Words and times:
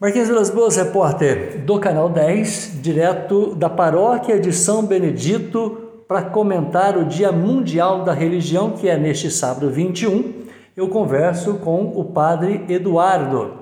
Marquinhos 0.00 0.28
Vilas 0.28 0.48
Boas, 0.48 0.76
repórter 0.76 1.62
do 1.66 1.78
Canal 1.78 2.08
10, 2.08 2.78
direto 2.80 3.54
da 3.54 3.68
paróquia 3.68 4.40
de 4.40 4.50
São 4.50 4.86
Benedito, 4.86 5.76
para 6.08 6.22
comentar 6.22 6.96
o 6.96 7.04
Dia 7.04 7.30
Mundial 7.30 8.02
da 8.02 8.14
Religião, 8.14 8.70
que 8.70 8.88
é 8.88 8.96
neste 8.96 9.30
sábado 9.30 9.70
21. 9.70 10.46
Eu 10.74 10.88
converso 10.88 11.58
com 11.58 11.92
o 11.94 12.02
Padre 12.02 12.64
Eduardo. 12.70 13.58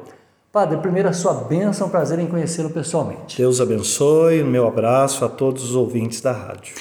Padre, 0.53 0.79
primeiro 0.79 1.09
a 1.09 1.13
sua 1.13 1.35
bênção, 1.35 1.89
prazer 1.89 2.21
em 2.21 2.29
conhecê-lo 2.29 2.71
pessoalmente. 2.71 3.37
Deus 3.37 3.61
abençoe, 3.61 4.45
meu 4.45 4.69
abraço 4.69 5.25
a 5.25 5.29
todos 5.29 5.65
os 5.65 5.75
ouvintes 5.75 6.21
da 6.21 6.31
rádio. 6.31 6.77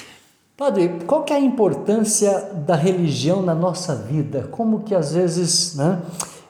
Padre, 0.56 1.00
qual 1.04 1.24
que 1.24 1.32
é 1.32 1.36
a 1.36 1.40
importância 1.40 2.48
da 2.64 2.76
religião 2.76 3.42
na 3.42 3.56
nossa 3.56 3.96
vida? 3.96 4.46
Como 4.52 4.84
que 4.84 4.94
às 4.94 5.14
vezes 5.14 5.74
né, 5.74 6.00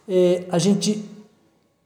é, 0.06 0.44
a 0.50 0.58
gente 0.58 1.16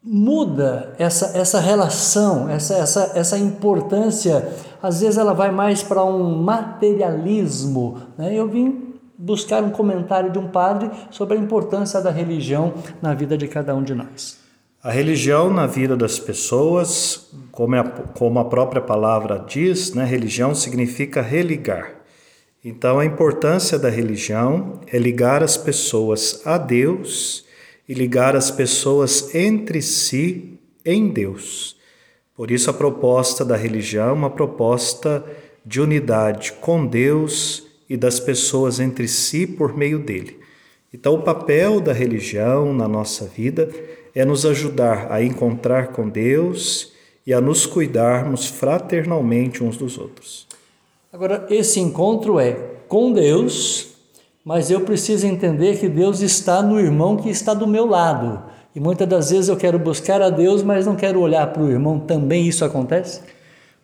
muda 0.04 0.94
essa, 0.98 1.38
essa 1.38 1.60
relação, 1.60 2.48
essa, 2.48 2.74
essa, 2.74 3.12
essa 3.14 3.38
importância. 3.38 4.48
Às 4.82 5.00
vezes 5.00 5.16
ela 5.16 5.32
vai 5.32 5.50
mais 5.52 5.82
para 5.82 6.04
um 6.04 6.43
materialismo. 6.43 7.98
Né? 8.18 8.34
Eu 8.34 8.48
vim 8.48 8.94
buscar 9.16 9.62
um 9.62 9.70
comentário 9.70 10.32
de 10.32 10.38
um 10.38 10.48
padre 10.48 10.90
sobre 11.10 11.36
a 11.36 11.40
importância 11.40 12.00
da 12.00 12.10
religião 12.10 12.74
na 13.00 13.14
vida 13.14 13.38
de 13.38 13.46
cada 13.46 13.74
um 13.74 13.82
de 13.82 13.94
nós. 13.94 14.40
A 14.82 14.90
religião 14.90 15.48
na 15.48 15.64
vida 15.64 15.96
das 15.96 16.18
pessoas, 16.18 17.30
como 17.52 17.76
a, 17.76 17.84
como 17.84 18.40
a 18.40 18.44
própria 18.44 18.82
palavra 18.82 19.44
diz, 19.46 19.94
né, 19.94 20.04
religião 20.04 20.57
significa 20.57 21.22
religar. 21.22 22.02
Então, 22.64 22.98
a 22.98 23.04
importância 23.04 23.79
da 23.79 23.88
religião 23.88 24.80
é 24.93 24.98
ligar 24.98 25.40
as 25.40 25.57
pessoas 25.57 26.43
a 26.44 26.58
Deus 26.58 27.44
e 27.89 27.95
ligar 27.95 28.36
as 28.36 28.50
pessoas 28.50 29.35
entre 29.35 29.82
si 29.82 30.59
em 30.85 31.09
Deus. 31.09 31.77
Por 32.34 32.50
isso, 32.50 32.70
a 32.70 32.75
proposta 32.75 33.45
da 33.45 33.56
religião 33.56 34.08
é 34.08 34.12
uma 34.12 34.31
proposta 34.31 35.24
de 35.64 35.80
unidade 35.80 36.52
com 36.61 36.86
Deus 36.86 37.66
e 37.89 37.97
das 37.97 38.19
pessoas 38.19 38.80
entre 38.80 39.06
si 39.06 39.47
por 39.47 39.77
meio 39.77 39.98
dele. 39.98 40.39
Então, 40.92 41.14
o 41.14 41.22
papel 41.22 41.80
da 41.80 41.92
religião 41.92 42.72
na 42.72 42.89
nossa 42.89 43.27
vida 43.27 43.70
é 44.14 44.24
nos 44.24 44.44
ajudar 44.44 45.11
a 45.11 45.22
encontrar 45.22 45.89
com 45.89 46.08
Deus 46.08 46.92
e 47.27 47.33
a 47.33 47.41
nos 47.41 47.67
cuidarmos 47.67 48.46
fraternalmente 48.46 49.62
uns 49.62 49.77
dos 49.77 49.96
outros. 49.96 50.46
Agora, 51.12 51.46
esse 51.50 51.78
encontro 51.78 52.41
é 52.41 52.52
com 52.89 53.12
Deus 53.12 53.91
mas 54.44 54.70
eu 54.70 54.80
preciso 54.80 55.26
entender 55.26 55.78
que 55.78 55.88
Deus 55.88 56.20
está 56.20 56.62
no 56.62 56.80
irmão 56.80 57.16
que 57.16 57.28
está 57.28 57.54
do 57.54 57.66
meu 57.66 57.86
lado. 57.86 58.42
E 58.74 58.80
muitas 58.80 59.06
das 59.06 59.30
vezes 59.30 59.48
eu 59.48 59.56
quero 59.56 59.78
buscar 59.78 60.20
a 60.20 60.30
Deus, 60.30 60.62
mas 60.62 60.86
não 60.86 60.96
quero 60.96 61.20
olhar 61.20 61.52
para 61.52 61.62
o 61.62 61.70
irmão. 61.70 62.00
Também 62.00 62.48
isso 62.48 62.64
acontece? 62.64 63.20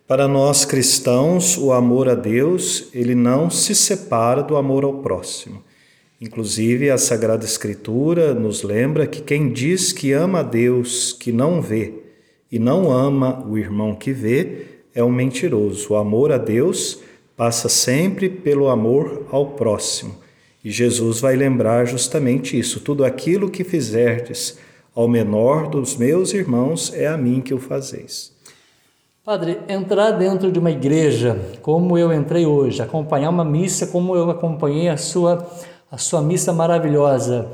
Para 0.07 0.27
nós 0.27 0.65
cristãos, 0.65 1.57
o 1.57 1.71
amor 1.71 2.09
a 2.09 2.15
Deus, 2.15 2.89
ele 2.93 3.13
não 3.13 3.49
se 3.49 3.75
separa 3.75 4.41
do 4.41 4.57
amor 4.57 4.83
ao 4.83 4.95
próximo. 4.95 5.63
Inclusive, 6.19 6.89
a 6.89 6.97
Sagrada 6.97 7.45
Escritura 7.45 8.33
nos 8.33 8.63
lembra 8.63 9.07
que 9.07 9.21
quem 9.21 9.53
diz 9.53 9.93
que 9.93 10.11
ama 10.11 10.39
a 10.39 10.43
Deus 10.43 11.13
que 11.13 11.31
não 11.31 11.61
vê 11.61 11.93
e 12.51 12.57
não 12.59 12.91
ama 12.91 13.45
o 13.47 13.57
irmão 13.57 13.95
que 13.95 14.11
vê 14.11 14.65
é 14.93 15.03
um 15.03 15.11
mentiroso. 15.11 15.93
O 15.93 15.95
amor 15.95 16.31
a 16.31 16.37
Deus 16.37 16.99
passa 17.37 17.69
sempre 17.69 18.27
pelo 18.27 18.67
amor 18.67 19.27
ao 19.31 19.51
próximo. 19.51 20.15
E 20.63 20.69
Jesus 20.69 21.21
vai 21.21 21.35
lembrar 21.35 21.85
justamente 21.85 22.57
isso: 22.57 22.79
tudo 22.79 23.05
aquilo 23.05 23.49
que 23.49 23.63
fizerdes 23.63 24.57
ao 24.95 25.07
menor 25.07 25.69
dos 25.69 25.95
meus 25.95 26.33
irmãos 26.33 26.93
é 26.93 27.07
a 27.07 27.17
mim 27.17 27.41
que 27.41 27.53
o 27.53 27.59
fazeis. 27.59 28.37
Padre, 29.23 29.59
entrar 29.69 30.11
dentro 30.11 30.51
de 30.51 30.57
uma 30.57 30.71
igreja 30.71 31.39
como 31.61 31.97
eu 31.97 32.11
entrei 32.11 32.45
hoje, 32.45 32.81
acompanhar 32.81 33.29
uma 33.29 33.45
missa 33.45 33.87
como 33.87 34.15
eu 34.15 34.29
acompanhei 34.29 34.89
a 34.89 34.97
sua, 34.97 35.47
a 35.91 35.97
sua 35.97 36.21
missa 36.21 36.51
maravilhosa, 36.51 37.51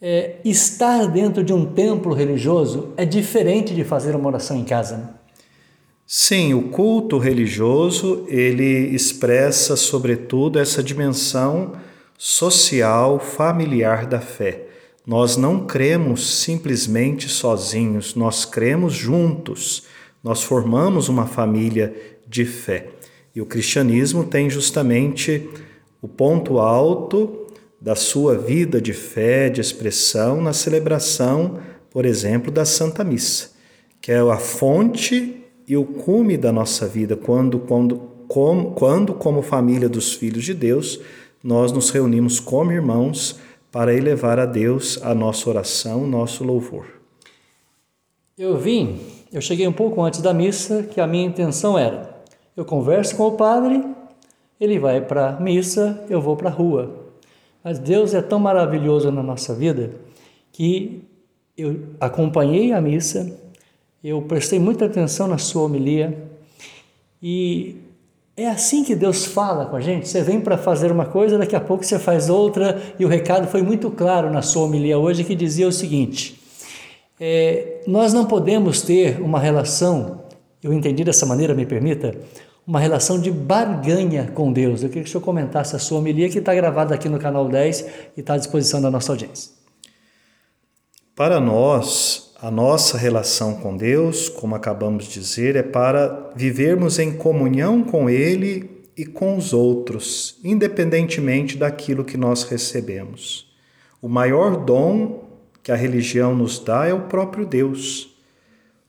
é, 0.00 0.36
estar 0.44 1.06
dentro 1.06 1.44
de 1.44 1.52
um 1.52 1.66
templo 1.66 2.14
religioso 2.14 2.94
é 2.96 3.04
diferente 3.04 3.74
de 3.74 3.84
fazer 3.84 4.16
uma 4.16 4.28
oração 4.28 4.56
em 4.56 4.64
casa. 4.64 4.96
Né? 4.96 5.08
Sim, 6.06 6.54
o 6.54 6.68
culto 6.68 7.18
religioso 7.18 8.24
ele 8.28 8.94
expressa 8.94 9.76
sobretudo 9.76 10.58
essa 10.58 10.82
dimensão 10.82 11.72
social, 12.26 13.20
familiar 13.20 14.06
da 14.06 14.18
fé. 14.18 14.62
Nós 15.06 15.36
não 15.36 15.66
cremos 15.66 16.40
simplesmente 16.40 17.28
sozinhos, 17.28 18.14
nós 18.14 18.46
cremos 18.46 18.94
juntos. 18.94 19.82
Nós 20.22 20.42
formamos 20.42 21.10
uma 21.10 21.26
família 21.26 21.94
de 22.26 22.46
fé. 22.46 22.88
E 23.34 23.42
o 23.42 23.46
cristianismo 23.46 24.24
tem 24.24 24.48
justamente 24.48 25.46
o 26.00 26.08
ponto 26.08 26.58
alto 26.58 27.46
da 27.78 27.94
sua 27.94 28.38
vida 28.38 28.80
de 28.80 28.94
fé, 28.94 29.50
de 29.50 29.60
expressão, 29.60 30.40
na 30.40 30.54
celebração, 30.54 31.58
por 31.90 32.06
exemplo, 32.06 32.50
da 32.50 32.64
Santa 32.64 33.04
Missa, 33.04 33.50
que 34.00 34.10
é 34.10 34.18
a 34.20 34.38
fonte 34.38 35.44
e 35.68 35.76
o 35.76 35.84
cume 35.84 36.38
da 36.38 36.50
nossa 36.50 36.86
vida, 36.86 37.16
quando, 37.16 37.58
quando, 37.58 37.96
como, 38.26 38.70
quando 38.70 39.12
como 39.12 39.42
família 39.42 39.90
dos 39.90 40.14
filhos 40.14 40.44
de 40.44 40.54
Deus, 40.54 41.00
nós 41.44 41.70
nos 41.70 41.90
reunimos 41.90 42.40
como 42.40 42.72
irmãos 42.72 43.38
para 43.70 43.92
elevar 43.92 44.38
a 44.38 44.46
Deus 44.46 44.98
a 45.02 45.14
nossa 45.14 45.50
oração, 45.50 46.06
nosso 46.06 46.42
louvor. 46.42 46.86
Eu 48.38 48.56
vim, 48.56 48.98
eu 49.30 49.42
cheguei 49.42 49.68
um 49.68 49.72
pouco 49.72 50.00
antes 50.00 50.22
da 50.22 50.32
missa, 50.32 50.84
que 50.84 50.98
a 51.02 51.06
minha 51.06 51.26
intenção 51.26 51.78
era: 51.78 52.24
eu 52.56 52.64
converso 52.64 53.14
com 53.14 53.26
o 53.26 53.32
padre, 53.32 53.84
ele 54.58 54.78
vai 54.78 55.02
para 55.02 55.36
a 55.36 55.40
missa, 55.40 56.02
eu 56.08 56.18
vou 56.18 56.34
para 56.34 56.48
a 56.48 56.52
rua. 56.52 57.10
Mas 57.62 57.78
Deus 57.78 58.14
é 58.14 58.22
tão 58.22 58.38
maravilhoso 58.38 59.10
na 59.10 59.22
nossa 59.22 59.54
vida 59.54 59.90
que 60.50 61.02
eu 61.56 61.88
acompanhei 62.00 62.72
a 62.72 62.80
missa, 62.80 63.38
eu 64.02 64.22
prestei 64.22 64.58
muita 64.58 64.86
atenção 64.86 65.28
na 65.28 65.38
sua 65.38 65.62
homilia 65.62 66.30
e 67.22 67.76
é 68.36 68.48
assim 68.48 68.82
que 68.82 68.94
Deus 68.96 69.24
fala 69.24 69.66
com 69.66 69.76
a 69.76 69.80
gente. 69.80 70.08
Você 70.08 70.22
vem 70.22 70.40
para 70.40 70.58
fazer 70.58 70.90
uma 70.90 71.06
coisa, 71.06 71.38
daqui 71.38 71.54
a 71.54 71.60
pouco 71.60 71.84
você 71.84 71.98
faz 71.98 72.28
outra, 72.28 72.82
e 72.98 73.04
o 73.04 73.08
recado 73.08 73.46
foi 73.46 73.62
muito 73.62 73.90
claro 73.90 74.30
na 74.30 74.42
sua 74.42 74.64
homilia 74.64 74.98
hoje 74.98 75.22
que 75.22 75.34
dizia 75.36 75.68
o 75.68 75.72
seguinte: 75.72 76.40
é, 77.20 77.82
nós 77.86 78.12
não 78.12 78.24
podemos 78.24 78.82
ter 78.82 79.20
uma 79.20 79.38
relação, 79.38 80.22
eu 80.62 80.72
entendi 80.72 81.04
dessa 81.04 81.24
maneira, 81.24 81.54
me 81.54 81.64
permita, 81.64 82.16
uma 82.66 82.80
relação 82.80 83.20
de 83.20 83.30
barganha 83.30 84.30
com 84.34 84.52
Deus. 84.52 84.82
Eu 84.82 84.88
queria 84.88 85.04
que 85.04 85.08
o 85.08 85.12
senhor 85.12 85.22
comentasse 85.22 85.76
a 85.76 85.78
sua 85.78 85.98
homilia 85.98 86.28
que 86.28 86.38
está 86.38 86.54
gravada 86.54 86.94
aqui 86.94 87.08
no 87.08 87.18
canal 87.18 87.46
10 87.46 87.80
e 88.16 88.20
está 88.20 88.34
à 88.34 88.38
disposição 88.38 88.80
da 88.80 88.90
nossa 88.90 89.12
audiência. 89.12 89.52
Para 91.14 91.38
nós, 91.38 92.23
a 92.44 92.50
nossa 92.50 92.98
relação 92.98 93.54
com 93.54 93.74
Deus, 93.74 94.28
como 94.28 94.54
acabamos 94.54 95.06
de 95.06 95.14
dizer, 95.14 95.56
é 95.56 95.62
para 95.62 96.30
vivermos 96.36 96.98
em 96.98 97.10
comunhão 97.10 97.82
com 97.82 98.10
Ele 98.10 98.84
e 98.94 99.06
com 99.06 99.38
os 99.38 99.54
outros, 99.54 100.38
independentemente 100.44 101.56
daquilo 101.56 102.04
que 102.04 102.18
nós 102.18 102.42
recebemos. 102.42 103.50
O 104.02 104.10
maior 104.10 104.62
dom 104.62 105.24
que 105.62 105.72
a 105.72 105.74
religião 105.74 106.34
nos 106.34 106.58
dá 106.58 106.86
é 106.86 106.92
o 106.92 107.06
próprio 107.06 107.46
Deus. 107.46 108.14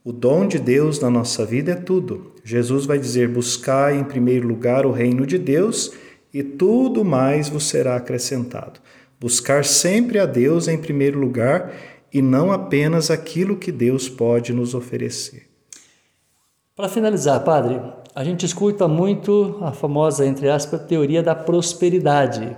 O 0.04 0.12
dom 0.12 0.46
de 0.46 0.60
Deus 0.60 1.00
na 1.00 1.10
nossa 1.10 1.46
vida 1.46 1.72
é 1.72 1.76
tudo. 1.76 2.34
Jesus 2.44 2.86
vai 2.86 3.00
dizer: 3.00 3.30
buscai 3.30 3.98
em 3.98 4.04
primeiro 4.04 4.46
lugar 4.46 4.86
o 4.86 4.92
reino 4.92 5.26
de 5.26 5.38
Deus 5.38 5.94
e 6.34 6.44
tudo 6.44 7.06
mais 7.06 7.48
vos 7.48 7.70
será 7.70 7.96
acrescentado. 7.96 8.82
Buscar 9.18 9.64
sempre 9.64 10.20
a 10.20 10.26
Deus 10.26 10.68
em 10.68 10.78
primeiro 10.78 11.18
lugar 11.18 11.72
e 12.14 12.22
não 12.22 12.52
apenas 12.52 13.12
aquilo 13.12 13.58
que 13.58 13.72
Deus 13.72 14.08
pode 14.08 14.54
nos 14.54 14.74
oferecer. 14.74 15.50
Para 16.76 16.90
finalizar, 16.90 17.44
Padre, 17.44 17.82
a 18.14 18.24
gente 18.24 18.46
escuta 18.46 18.88
muito 18.88 19.58
a 19.62 19.72
famosa, 19.72 20.26
entre 20.26 20.50
aspas, 20.50 20.86
teoria 20.86 21.24
da 21.24 21.34
prosperidade. 21.34 22.56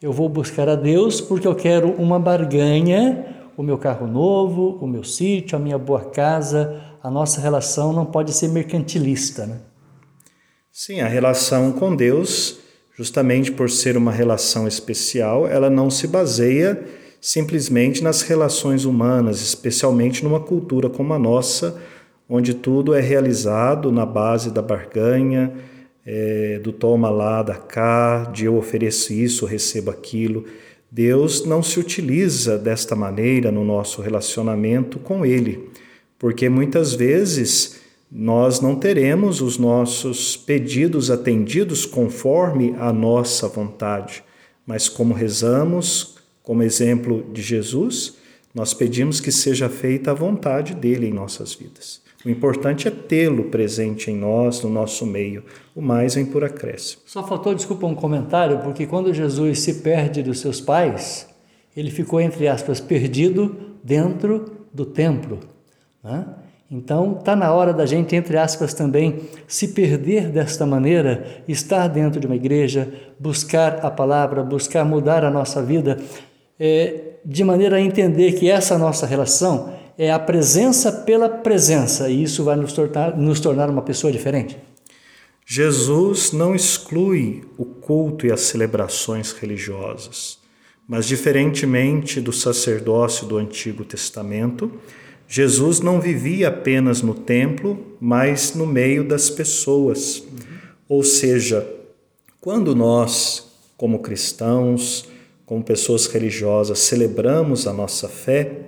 Eu 0.00 0.12
vou 0.12 0.28
buscar 0.28 0.68
a 0.68 0.74
Deus 0.74 1.20
porque 1.20 1.46
eu 1.46 1.54
quero 1.54 1.90
uma 1.92 2.18
barganha, 2.18 3.26
o 3.56 3.62
meu 3.62 3.78
carro 3.78 4.06
novo, 4.06 4.78
o 4.80 4.86
meu 4.86 5.04
sítio, 5.04 5.56
a 5.56 5.60
minha 5.60 5.78
boa 5.78 6.04
casa. 6.10 6.80
A 7.02 7.10
nossa 7.10 7.40
relação 7.40 7.92
não 7.92 8.04
pode 8.04 8.32
ser 8.32 8.48
mercantilista, 8.48 9.46
né? 9.46 9.60
Sim, 10.70 11.00
a 11.00 11.06
relação 11.06 11.72
com 11.72 11.94
Deus, 11.94 12.58
justamente 12.96 13.52
por 13.52 13.70
ser 13.70 13.96
uma 13.96 14.10
relação 14.10 14.66
especial, 14.66 15.46
ela 15.46 15.70
não 15.70 15.88
se 15.88 16.06
baseia 16.06 16.84
simplesmente 17.24 18.04
nas 18.04 18.20
relações 18.20 18.84
humanas, 18.84 19.40
especialmente 19.40 20.22
numa 20.22 20.40
cultura 20.40 20.90
como 20.90 21.14
a 21.14 21.18
nossa, 21.18 21.80
onde 22.28 22.52
tudo 22.52 22.92
é 22.92 23.00
realizado 23.00 23.90
na 23.90 24.04
base 24.04 24.50
da 24.50 24.60
barganha, 24.60 25.50
é, 26.04 26.60
do 26.62 26.70
toma 26.70 27.08
lá, 27.08 27.42
da 27.42 27.54
cá, 27.54 28.24
de 28.24 28.44
eu 28.44 28.58
ofereço 28.58 29.14
isso, 29.14 29.46
recebo 29.46 29.90
aquilo. 29.90 30.44
Deus 30.90 31.46
não 31.46 31.62
se 31.62 31.80
utiliza 31.80 32.58
desta 32.58 32.94
maneira 32.94 33.50
no 33.50 33.64
nosso 33.64 34.02
relacionamento 34.02 34.98
com 34.98 35.24
Ele, 35.24 35.70
porque 36.18 36.50
muitas 36.50 36.92
vezes 36.92 37.80
nós 38.12 38.60
não 38.60 38.76
teremos 38.76 39.40
os 39.40 39.56
nossos 39.56 40.36
pedidos 40.36 41.10
atendidos 41.10 41.86
conforme 41.86 42.74
a 42.78 42.92
nossa 42.92 43.48
vontade, 43.48 44.22
mas 44.66 44.90
como 44.90 45.14
rezamos, 45.14 46.13
como 46.44 46.62
exemplo 46.62 47.24
de 47.32 47.42
Jesus, 47.42 48.18
nós 48.54 48.72
pedimos 48.72 49.18
que 49.18 49.32
seja 49.32 49.68
feita 49.68 50.12
a 50.12 50.14
vontade 50.14 50.74
dele 50.74 51.08
em 51.08 51.12
nossas 51.12 51.54
vidas. 51.54 52.00
O 52.24 52.30
importante 52.30 52.86
é 52.86 52.90
tê-lo 52.90 53.44
presente 53.44 54.10
em 54.10 54.16
nós, 54.16 54.62
no 54.62 54.70
nosso 54.70 55.04
meio. 55.04 55.42
O 55.74 55.82
mais 55.82 56.14
vem 56.14 56.24
por 56.24 56.44
acréscimo. 56.44 57.02
Só 57.06 57.26
faltou, 57.26 57.54
desculpa, 57.54 57.86
um 57.86 57.94
comentário, 57.94 58.60
porque 58.60 58.86
quando 58.86 59.12
Jesus 59.12 59.58
se 59.60 59.82
perde 59.82 60.22
dos 60.22 60.38
seus 60.38 60.60
pais, 60.60 61.26
ele 61.76 61.90
ficou, 61.90 62.20
entre 62.20 62.46
aspas, 62.46 62.78
perdido 62.78 63.56
dentro 63.82 64.52
do 64.72 64.86
templo. 64.86 65.40
Né? 66.02 66.26
Então, 66.70 67.16
está 67.18 67.36
na 67.36 67.52
hora 67.52 67.72
da 67.72 67.84
gente, 67.84 68.16
entre 68.16 68.38
aspas, 68.38 68.72
também 68.72 69.20
se 69.46 69.68
perder 69.68 70.28
desta 70.30 70.64
maneira, 70.64 71.42
estar 71.46 71.88
dentro 71.88 72.18
de 72.18 72.26
uma 72.26 72.36
igreja, 72.36 72.92
buscar 73.18 73.84
a 73.84 73.90
palavra, 73.90 74.42
buscar 74.42 74.84
mudar 74.84 75.24
a 75.24 75.30
nossa 75.30 75.62
vida, 75.62 75.98
é, 76.58 77.14
de 77.24 77.42
maneira 77.42 77.76
a 77.76 77.80
entender 77.80 78.32
que 78.32 78.48
essa 78.48 78.78
nossa 78.78 79.06
relação 79.06 79.74
é 79.96 80.10
a 80.10 80.18
presença 80.18 80.90
pela 80.90 81.28
presença, 81.28 82.08
e 82.08 82.22
isso 82.22 82.44
vai 82.44 82.56
nos 82.56 82.72
tornar, 82.72 83.16
nos 83.16 83.40
tornar 83.40 83.70
uma 83.70 83.82
pessoa 83.82 84.12
diferente. 84.12 84.56
Jesus 85.46 86.32
não 86.32 86.54
exclui 86.54 87.44
o 87.58 87.64
culto 87.64 88.26
e 88.26 88.32
as 88.32 88.40
celebrações 88.40 89.32
religiosas, 89.32 90.38
mas, 90.86 91.06
diferentemente 91.06 92.20
do 92.20 92.32
sacerdócio 92.32 93.26
do 93.26 93.38
Antigo 93.38 93.84
Testamento, 93.84 94.70
Jesus 95.26 95.80
não 95.80 96.00
vivia 96.00 96.48
apenas 96.48 97.00
no 97.00 97.14
templo, 97.14 97.96
mas 97.98 98.54
no 98.54 98.66
meio 98.66 99.02
das 99.02 99.30
pessoas. 99.30 100.22
Ou 100.86 101.02
seja, 101.02 101.66
quando 102.40 102.74
nós, 102.74 103.50
como 103.76 104.00
cristãos, 104.00 105.08
como 105.46 105.62
pessoas 105.62 106.06
religiosas, 106.06 106.78
celebramos 106.80 107.66
a 107.66 107.72
nossa 107.72 108.08
fé, 108.08 108.62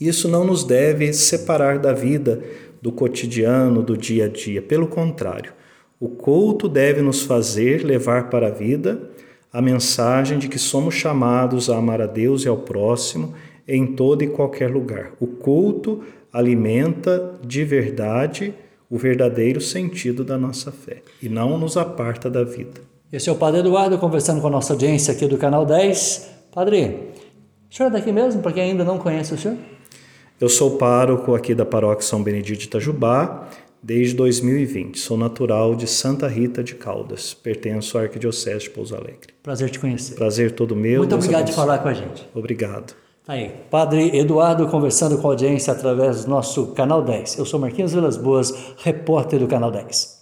isso 0.00 0.28
não 0.28 0.44
nos 0.44 0.64
deve 0.64 1.12
separar 1.12 1.78
da 1.78 1.92
vida, 1.92 2.42
do 2.80 2.90
cotidiano, 2.90 3.82
do 3.82 3.96
dia 3.96 4.24
a 4.24 4.28
dia. 4.28 4.60
Pelo 4.60 4.86
contrário, 4.88 5.52
o 6.00 6.08
culto 6.08 6.68
deve 6.68 7.00
nos 7.00 7.22
fazer 7.22 7.84
levar 7.84 8.28
para 8.28 8.48
a 8.48 8.50
vida 8.50 9.10
a 9.52 9.62
mensagem 9.62 10.38
de 10.38 10.48
que 10.48 10.58
somos 10.58 10.94
chamados 10.94 11.70
a 11.70 11.76
amar 11.76 12.00
a 12.00 12.06
Deus 12.06 12.44
e 12.44 12.48
ao 12.48 12.56
próximo 12.56 13.34
em 13.68 13.94
todo 13.94 14.24
e 14.24 14.28
qualquer 14.28 14.70
lugar. 14.70 15.12
O 15.20 15.26
culto 15.26 16.02
alimenta 16.32 17.38
de 17.46 17.64
verdade 17.64 18.54
o 18.90 18.98
verdadeiro 18.98 19.60
sentido 19.60 20.24
da 20.24 20.36
nossa 20.36 20.72
fé 20.72 21.02
e 21.22 21.28
não 21.28 21.56
nos 21.58 21.76
aparta 21.76 22.28
da 22.28 22.42
vida. 22.42 22.91
Esse 23.12 23.28
é 23.28 23.32
o 23.32 23.34
Padre 23.34 23.60
Eduardo 23.60 23.98
conversando 23.98 24.40
com 24.40 24.46
a 24.46 24.50
nossa 24.50 24.72
audiência 24.72 25.12
aqui 25.12 25.26
do 25.26 25.36
canal 25.36 25.66
10. 25.66 26.30
Padre, 26.50 27.10
o 27.70 27.74
senhor 27.74 27.90
é 27.90 27.92
daqui 27.92 28.10
mesmo, 28.10 28.40
para 28.40 28.52
quem 28.52 28.62
ainda 28.62 28.84
não 28.84 28.96
conhece 28.96 29.34
o 29.34 29.36
senhor? 29.36 29.58
Eu 30.40 30.48
sou 30.48 30.78
pároco 30.78 31.34
aqui 31.34 31.54
da 31.54 31.66
paróquia 31.66 32.06
São 32.06 32.22
Benedito 32.22 32.60
de 32.60 32.64
Itajubá 32.68 33.50
desde 33.82 34.14
2020. 34.14 34.98
Sou 34.98 35.18
natural 35.18 35.74
de 35.74 35.86
Santa 35.86 36.26
Rita 36.26 36.64
de 36.64 36.74
Caldas. 36.74 37.34
Pertenço 37.34 37.98
à 37.98 38.00
Arquidiocese 38.00 38.60
de 38.60 38.70
Pouso 38.70 38.96
Alegre. 38.96 39.34
Prazer 39.42 39.68
te 39.68 39.78
conhecer. 39.78 40.14
Prazer 40.14 40.52
todo 40.52 40.74
meu. 40.74 41.00
Muito 41.00 41.14
obrigado 41.14 41.44
por 41.44 41.54
falar 41.54 41.80
com 41.80 41.88
a 41.88 41.92
gente. 41.92 42.26
Obrigado. 42.34 42.94
Tá 43.26 43.34
aí, 43.34 43.52
Padre 43.70 44.16
Eduardo 44.16 44.66
conversando 44.68 45.18
com 45.18 45.28
a 45.28 45.32
audiência 45.32 45.70
através 45.70 46.24
do 46.24 46.30
nosso 46.30 46.68
Canal 46.68 47.02
10. 47.02 47.36
Eu 47.36 47.44
sou 47.44 47.60
Marquinhos 47.60 47.92
Vilas 47.92 48.16
Boas, 48.16 48.72
repórter 48.78 49.38
do 49.38 49.46
Canal 49.46 49.70
10. 49.70 50.21